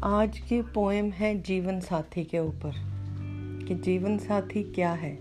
آج 0.00 0.40
کی 0.40 0.62
پوئم 0.74 1.08
ہے 1.20 1.34
جیون 1.34 1.80
ساتھی 1.80 2.24
کے 2.24 2.38
اوپر، 2.38 2.70
کہ 3.66 3.74
جیون 3.74 4.18
ساتھی 4.18 4.62
کیا 4.62 5.02
ہے؟ 5.02 5.16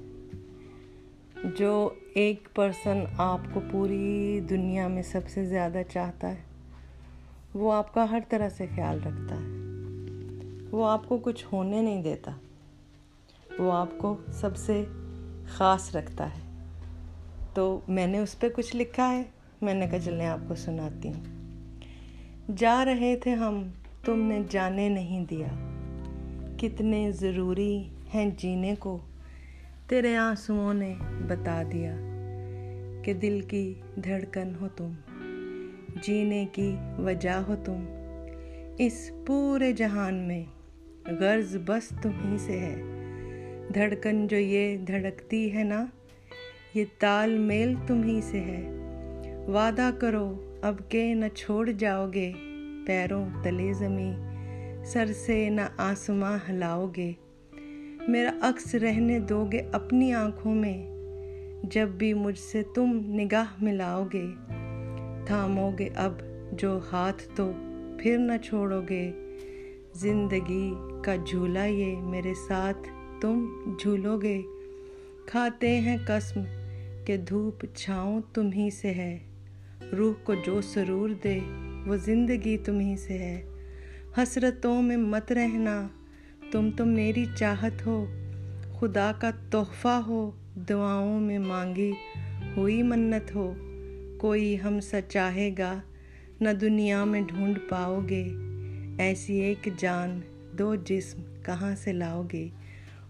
جو 1.57 1.89
ایک 2.13 2.49
پرسن 2.55 2.99
آپ 3.17 3.39
کو 3.53 3.59
پوری 3.71 4.39
دنیا 4.49 4.87
میں 4.87 5.01
سب 5.01 5.19
سے 5.27 5.45
زیادہ 5.45 5.77
چاہتا 5.89 6.29
ہے، 6.29 6.35
وہ 7.53 7.73
آپ 7.73 7.93
کا 7.93 8.11
ہر 8.11 8.19
طرح 8.29 8.49
سے 8.49 8.65
خیال 8.75 8.99
رکھتا 9.05 9.35
ہے۔ 9.35 9.45
وہ 10.71 10.89
آپ 10.89 11.09
کو 11.09 11.17
کچھ 11.17 11.45
ہونے 11.51 11.81
نہیں 11.81 12.03
دیتا، 12.03 12.31
وہ 13.59 13.73
آپ 13.73 13.89
کو 13.97 14.17
سب 14.31 14.57
سے 14.57 14.85
خاص 15.47 15.95
رکھتا 15.95 16.29
ہے۔ 16.29 16.63
تو 17.53 17.79
میں 17.87 18.07
نے 18.07 18.19
اس 18.19 18.39
پہ 18.39 18.49
کچھ 18.49 18.75
لکھا 18.75 19.11
ہے، 19.11 19.23
میں 19.61 19.73
نے 19.73 19.87
کہا 19.87 19.99
چلنے 19.99 20.27
آپ 20.27 20.39
کو 20.47 20.55
سناتی 20.55 21.09
ہوں۔ 21.09 21.23
جا 22.57 22.85
رہے 22.85 23.15
تھے 23.15 23.33
ہم 23.33 23.63
تم 24.07 24.19
نے 24.19 24.41
جانے 24.49 24.89
نہیں 24.89 25.25
دیا۔ 25.25 25.47
کتنے 26.57 27.11
ضروری 27.11 27.83
ہیں 28.13 28.31
جینے 28.37 28.75
کو۔ 28.79 28.99
تیرے 29.87 30.15
آنسوؤں 30.15 30.73
نے 30.73 30.93
بتا 31.27 31.63
دیا 31.71 31.95
کہ 33.03 33.13
دل 33.13 33.41
کی 33.41 33.73
دھڑکن 34.03 34.53
ہو 34.61 34.67
تم، 34.75 34.91
جینے 36.01 36.45
کی 36.51 36.75
وجہ 36.97 37.29
ہو 37.29 37.55
تم۔ 37.65 37.85
اس 38.77 39.11
پورے 39.25 39.71
جہان 39.71 40.15
میں 40.15 40.43
غرض 41.05 41.57
بس 41.65 41.93
تمہیں 42.01 42.37
سے 42.37 42.59
ہے۔ 42.59 42.81
دھڑکن 43.73 44.27
جو 44.27 44.37
یہ 44.37 44.77
دھڑکتی 44.77 45.53
ہے 45.53 45.63
نا، 45.63 45.85
یہ 46.73 46.85
تال 46.99 47.37
میل 47.37 47.73
تمہیں 47.87 48.21
سے 48.21 48.39
ہے۔ 48.39 48.69
وعدہ 49.47 49.89
کرو، 49.99 50.57
اب 50.61 50.75
کہ 50.89 51.13
نہ 51.13 51.25
چھوڑ 51.35 51.71
جاؤ 51.71 52.09
گے۔ 52.13 52.31
پیروں 52.87 53.25
تلے 53.43 53.73
زمیں 53.73 54.83
سر 54.85 55.05
سے 55.25 55.49
نہ 55.49 55.61
آسماں 55.77 56.37
ہلاؤ 56.49 56.87
گے 56.95 57.11
میرا 58.07 58.31
عکس 58.41 58.75
رہنے 58.75 59.19
دو 59.19 59.45
گے 59.51 59.61
اپنی 59.71 60.13
آنکھوں 60.13 60.55
میں، 60.55 60.77
جب 61.63 61.87
بھی 61.87 62.13
مجھ 62.13 62.39
سے 62.39 62.63
تم 62.75 63.01
نگاہ 63.05 63.53
ملاؤ 63.61 64.03
گے 64.13 64.25
تھامو 65.25 65.69
گے 65.79 65.89
اب 65.95 66.13
جو 66.51 66.79
ہاتھ 66.91 67.23
تو 67.35 67.51
پھر 67.99 68.17
نہ 68.17 68.37
چھوڑو 68.43 68.81
گے 68.89 69.11
زندگی 69.93 70.73
کا 71.03 71.15
جھولا 71.15 71.65
یہ 71.65 71.95
میرے 71.95 72.33
ساتھ 72.47 72.89
تم 73.21 73.45
جھولو 73.79 74.17
گے 74.17 74.41
کھاتے 75.25 75.79
ہیں 75.79 75.97
قسم 76.07 76.41
کہ 77.05 77.17
دھوپ 77.17 77.65
چھاؤں 77.75 78.21
تمہیں 78.33 78.69
سے 78.69 78.93
ہے۔ 78.93 79.17
روح 79.97 80.13
کو 80.23 80.33
جو 80.45 80.61
سرور 80.61 81.09
دے 81.23 81.39
وہ 81.87 81.95
زندگی 81.95 82.57
تمہیں 82.57 82.95
سے 82.95 83.13
ہے۔ 83.13 83.43
حسرتوں 84.17 84.81
میں 84.81 84.97
مت 84.97 85.31
رہنا۔ 85.31 85.87
تم 86.51 86.69
تو 86.77 86.85
میری 86.85 87.25
چاہت 87.35 87.85
ہو۔ 87.85 88.05
خدا 88.79 89.11
کا 89.19 89.31
تحفہ 89.51 90.01
ہو۔ 90.07 90.31
دعاؤں 90.55 91.19
میں 91.19 91.39
مانگی 91.39 91.91
ہوئی 92.57 92.83
منت 92.83 93.35
ہو۔ 93.35 93.53
کوئی 94.17 94.57
ہم 94.63 94.79
سا 94.79 95.01
چاہے 95.01 95.51
گا 95.57 95.81
نہ 96.41 96.49
دنیا 96.49 97.03
میں 97.03 97.21
ڈھونڈ 97.21 97.59
پاؤ 97.69 97.99
گے۔ 98.09 98.29
ایسی 98.97 99.33
ایک 99.33 99.69
جان 99.77 100.19
دو 100.59 100.75
جسم 100.75 101.21
کہاں 101.43 101.75
سے 101.75 101.93
لاؤ 101.93 102.23
گے؟ 102.33 102.47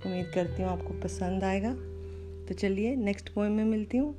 امید 0.05 0.25
کرتی 0.33 0.63
ہوں 0.63 0.69
آپ 0.69 0.79
کو 0.85 0.93
پسند 1.01 1.43
آئے 1.43 1.61
گا۔ 1.61 1.75
تو 2.47 2.53
چلیے 2.53 2.95
نیکسٹ 2.95 3.33
پوائم 3.33 3.53
میں 3.53 3.65
ملتی 3.65 3.99
ہوں۔ 3.99 4.13